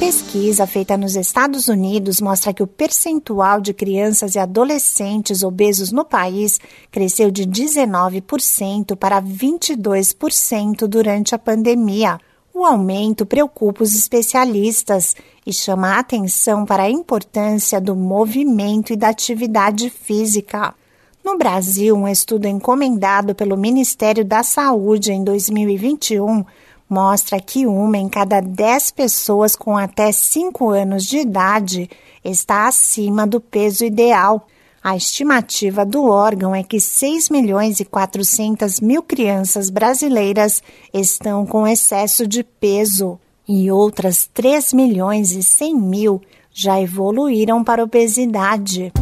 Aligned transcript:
pesquisa 0.00 0.66
feita 0.66 0.96
nos 0.96 1.14
Estados 1.14 1.68
Unidos 1.68 2.22
mostra 2.22 2.54
que 2.54 2.62
o 2.62 2.66
percentual 2.66 3.60
de 3.60 3.74
crianças 3.74 4.34
e 4.34 4.38
adolescentes 4.38 5.42
obesos 5.42 5.92
no 5.92 6.06
país 6.06 6.58
cresceu 6.90 7.30
de 7.30 7.46
19% 7.46 8.96
para 8.96 9.20
22% 9.20 10.86
durante 10.86 11.34
a 11.34 11.38
pandemia. 11.38 12.18
O 12.54 12.64
aumento 12.64 13.26
preocupa 13.26 13.82
os 13.82 13.94
especialistas 13.94 15.14
e 15.46 15.52
chama 15.52 15.88
a 15.88 15.98
atenção 15.98 16.64
para 16.64 16.84
a 16.84 16.90
importância 16.90 17.78
do 17.78 17.94
movimento 17.94 18.94
e 18.94 18.96
da 18.96 19.10
atividade 19.10 19.90
física. 19.90 20.74
No 21.22 21.36
Brasil, 21.36 21.94
um 21.94 22.08
estudo 22.08 22.48
encomendado 22.48 23.34
pelo 23.34 23.54
Ministério 23.54 24.24
da 24.24 24.42
Saúde 24.42 25.12
em 25.12 25.22
2021 25.22 26.42
mostra 26.90 27.40
que 27.40 27.68
uma 27.68 27.96
em 27.96 28.08
cada 28.08 28.40
dez 28.40 28.90
pessoas 28.90 29.54
com 29.54 29.76
até 29.76 30.10
5 30.10 30.70
anos 30.70 31.04
de 31.04 31.18
idade 31.18 31.88
está 32.24 32.66
acima 32.66 33.24
do 33.28 33.40
peso 33.40 33.84
ideal. 33.84 34.44
A 34.82 34.96
estimativa 34.96 35.86
do 35.86 36.04
órgão 36.06 36.52
é 36.52 36.64
que 36.64 36.80
6 36.80 37.28
milhões 37.28 37.78
e 37.78 37.84
400 37.84 38.80
mil 38.80 39.04
crianças 39.04 39.70
brasileiras 39.70 40.62
estão 40.92 41.46
com 41.46 41.64
excesso 41.64 42.26
de 42.26 42.42
peso 42.42 43.20
e 43.46 43.70
outras 43.70 44.28
3 44.34 44.72
milhões 44.72 45.32
e 45.32 45.44
100 45.44 45.74
mil 45.76 46.20
já 46.52 46.80
evoluíram 46.80 47.62
para 47.62 47.84
obesidade. 47.84 48.92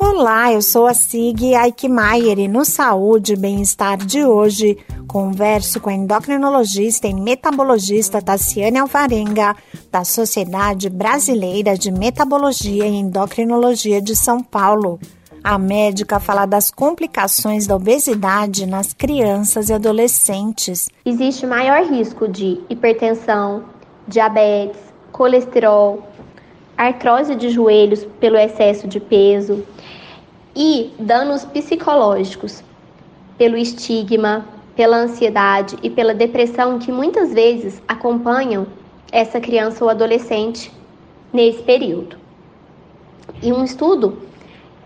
Olá, 0.00 0.52
eu 0.52 0.62
sou 0.62 0.86
a 0.86 0.94
Sig 0.94 1.54
Aikmaier 1.54 2.38
e 2.40 2.48
no 2.48 2.64
Saúde 2.64 3.34
e 3.34 3.36
Bem-Estar 3.36 3.98
de 3.98 4.24
hoje 4.24 4.76
converso 5.08 5.80
com 5.80 5.88
a 5.88 5.94
endocrinologista 5.94 7.08
e 7.08 7.14
metabologista 7.14 8.20
Tassiane 8.20 8.78
Alvarenga, 8.78 9.56
da 9.90 10.04
Sociedade 10.04 10.90
Brasileira 10.90 11.76
de 11.76 11.90
Metabologia 11.90 12.86
e 12.86 12.94
Endocrinologia 12.94 14.02
de 14.02 14.14
São 14.14 14.42
Paulo. 14.42 15.00
A 15.42 15.56
médica 15.58 16.20
fala 16.20 16.44
das 16.44 16.70
complicações 16.70 17.66
da 17.66 17.74
obesidade 17.74 18.66
nas 18.66 18.92
crianças 18.92 19.70
e 19.70 19.72
adolescentes. 19.72 20.88
Existe 21.06 21.46
maior 21.46 21.84
risco 21.84 22.28
de 22.28 22.60
hipertensão, 22.68 23.64
diabetes, 24.06 24.80
colesterol, 25.10 26.06
artrose 26.76 27.34
de 27.34 27.48
joelhos 27.48 28.06
pelo 28.20 28.36
excesso 28.36 28.86
de 28.86 29.00
peso 29.00 29.64
e 30.54 30.92
danos 30.98 31.44
psicológicos 31.46 32.62
pelo 33.38 33.56
estigma, 33.56 34.44
pela 34.78 34.96
ansiedade 34.96 35.76
e 35.82 35.90
pela 35.90 36.14
depressão 36.14 36.78
que 36.78 36.92
muitas 36.92 37.34
vezes 37.34 37.82
acompanham 37.88 38.64
essa 39.10 39.40
criança 39.40 39.82
ou 39.82 39.90
adolescente 39.90 40.72
nesse 41.32 41.60
período. 41.64 42.16
E 43.42 43.52
um 43.52 43.64
estudo 43.64 44.18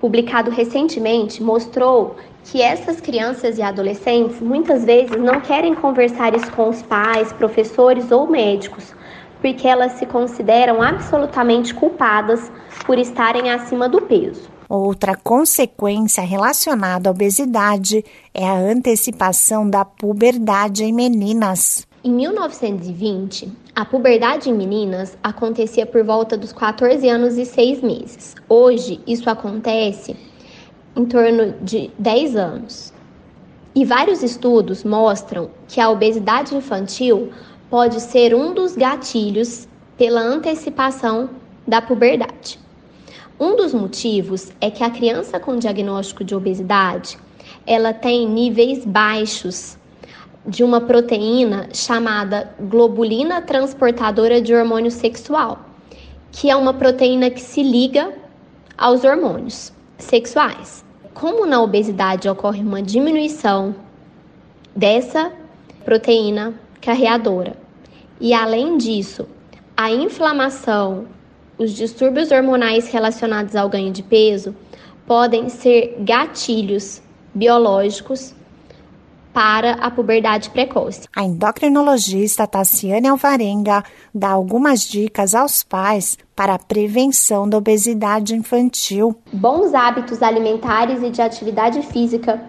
publicado 0.00 0.48
recentemente 0.48 1.42
mostrou 1.42 2.14
que 2.44 2.62
essas 2.62 3.00
crianças 3.00 3.58
e 3.58 3.62
adolescentes 3.62 4.40
muitas 4.40 4.84
vezes 4.84 5.20
não 5.20 5.40
querem 5.40 5.74
conversar 5.74 6.36
isso 6.36 6.52
com 6.52 6.68
os 6.68 6.80
pais, 6.82 7.32
professores 7.32 8.12
ou 8.12 8.28
médicos, 8.28 8.94
porque 9.40 9.66
elas 9.66 9.94
se 9.94 10.06
consideram 10.06 10.80
absolutamente 10.80 11.74
culpadas 11.74 12.48
por 12.86 12.96
estarem 12.96 13.50
acima 13.50 13.88
do 13.88 14.00
peso. 14.02 14.59
Outra 14.70 15.16
consequência 15.16 16.22
relacionada 16.22 17.08
à 17.08 17.10
obesidade 17.10 18.04
é 18.32 18.48
a 18.48 18.54
antecipação 18.56 19.68
da 19.68 19.84
puberdade 19.84 20.84
em 20.84 20.92
meninas. 20.92 21.84
Em 22.04 22.12
1920, 22.12 23.50
a 23.74 23.84
puberdade 23.84 24.48
em 24.48 24.54
meninas 24.54 25.18
acontecia 25.24 25.84
por 25.84 26.04
volta 26.04 26.36
dos 26.36 26.52
14 26.52 27.08
anos 27.08 27.36
e 27.36 27.44
6 27.44 27.82
meses. 27.82 28.36
Hoje, 28.48 29.00
isso 29.08 29.28
acontece 29.28 30.14
em 30.94 31.04
torno 31.04 31.52
de 31.60 31.90
10 31.98 32.36
anos. 32.36 32.92
E 33.74 33.84
vários 33.84 34.22
estudos 34.22 34.84
mostram 34.84 35.50
que 35.66 35.80
a 35.80 35.90
obesidade 35.90 36.54
infantil 36.54 37.32
pode 37.68 38.00
ser 38.00 38.36
um 38.36 38.54
dos 38.54 38.76
gatilhos 38.76 39.66
pela 39.98 40.20
antecipação 40.20 41.28
da 41.66 41.82
puberdade. 41.82 42.59
Um 43.40 43.56
dos 43.56 43.72
motivos 43.72 44.52
é 44.60 44.70
que 44.70 44.84
a 44.84 44.90
criança 44.90 45.40
com 45.40 45.56
diagnóstico 45.56 46.22
de 46.22 46.34
obesidade, 46.34 47.16
ela 47.66 47.90
tem 47.90 48.28
níveis 48.28 48.84
baixos 48.84 49.78
de 50.46 50.62
uma 50.62 50.82
proteína 50.82 51.70
chamada 51.72 52.54
globulina 52.60 53.40
transportadora 53.40 54.42
de 54.42 54.54
hormônio 54.54 54.90
sexual, 54.90 55.58
que 56.30 56.50
é 56.50 56.54
uma 56.54 56.74
proteína 56.74 57.30
que 57.30 57.40
se 57.40 57.62
liga 57.62 58.12
aos 58.76 59.04
hormônios 59.04 59.72
sexuais. 59.96 60.84
Como 61.14 61.46
na 61.46 61.62
obesidade 61.62 62.28
ocorre 62.28 62.60
uma 62.60 62.82
diminuição 62.82 63.74
dessa 64.76 65.32
proteína 65.82 66.52
carreadora, 66.78 67.56
e 68.20 68.34
além 68.34 68.76
disso, 68.76 69.26
a 69.74 69.90
inflamação 69.90 71.06
os 71.60 71.72
distúrbios 71.72 72.30
hormonais 72.30 72.90
relacionados 72.90 73.54
ao 73.54 73.68
ganho 73.68 73.92
de 73.92 74.02
peso 74.02 74.56
podem 75.06 75.50
ser 75.50 75.94
gatilhos 75.98 77.02
biológicos 77.34 78.34
para 79.30 79.72
a 79.72 79.90
puberdade 79.90 80.48
precoce. 80.48 81.06
A 81.14 81.22
endocrinologista 81.22 82.46
Tassiane 82.46 83.08
Alvarenga 83.08 83.84
dá 84.12 84.30
algumas 84.30 84.80
dicas 84.80 85.34
aos 85.34 85.62
pais 85.62 86.16
para 86.34 86.54
a 86.54 86.58
prevenção 86.58 87.46
da 87.46 87.58
obesidade 87.58 88.34
infantil. 88.34 89.14
Bons 89.30 89.74
hábitos 89.74 90.22
alimentares 90.22 91.02
e 91.02 91.10
de 91.10 91.20
atividade 91.20 91.82
física 91.82 92.42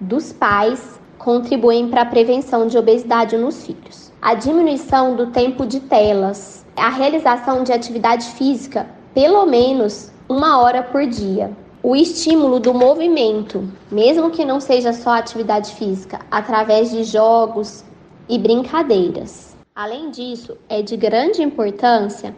dos 0.00 0.32
pais 0.32 0.98
contribuem 1.16 1.88
para 1.88 2.02
a 2.02 2.06
prevenção 2.06 2.66
de 2.66 2.76
obesidade 2.76 3.36
nos 3.36 3.64
filhos. 3.64 4.12
A 4.20 4.34
diminuição 4.34 5.14
do 5.14 5.28
tempo 5.28 5.64
de 5.64 5.78
telas 5.78 6.57
a 6.78 6.88
realização 6.88 7.62
de 7.62 7.72
atividade 7.72 8.24
física 8.30 8.86
pelo 9.14 9.46
menos 9.46 10.12
uma 10.28 10.60
hora 10.60 10.82
por 10.82 11.04
dia. 11.06 11.50
O 11.82 11.96
estímulo 11.96 12.60
do 12.60 12.74
movimento, 12.74 13.68
mesmo 13.90 14.30
que 14.30 14.44
não 14.44 14.60
seja 14.60 14.92
só 14.92 15.10
atividade 15.10 15.74
física, 15.74 16.20
através 16.30 16.90
de 16.90 17.04
jogos 17.04 17.84
e 18.28 18.38
brincadeiras. 18.38 19.56
Além 19.74 20.10
disso, 20.10 20.56
é 20.68 20.82
de 20.82 20.96
grande 20.96 21.42
importância 21.42 22.34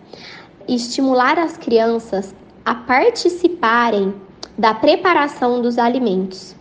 estimular 0.69 1.39
as 1.39 1.57
crianças 1.57 2.35
a 2.65 2.75
participarem 2.75 4.15
da 4.57 4.75
preparação 4.75 5.61
dos 5.61 5.79
alimentos, 5.79 6.55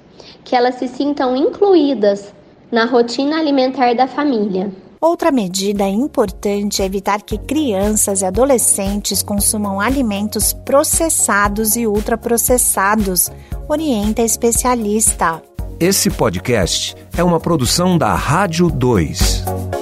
que 0.43 0.55
elas 0.55 0.75
se 0.75 0.87
sintam 0.87 1.35
incluídas 1.35 2.33
na 2.71 2.85
rotina 2.85 3.37
alimentar 3.37 3.93
da 3.93 4.07
família. 4.07 4.71
Outra 5.01 5.31
medida 5.31 5.87
importante 5.87 6.81
é 6.81 6.85
evitar 6.85 7.21
que 7.21 7.37
crianças 7.37 8.21
e 8.21 8.25
adolescentes 8.25 9.23
consumam 9.23 9.79
alimentos 9.79 10.51
processados 10.51 11.77
e 11.77 11.87
ultraprocessados, 11.87 13.31
orienta 13.69 14.21
a 14.21 14.25
especialista. 14.25 15.41
Esse 15.79 16.09
podcast 16.09 16.97
é 17.15 17.23
uma 17.23 17.39
produção 17.39 17.97
da 17.97 18.13
Rádio 18.13 18.69
2. 18.69 19.78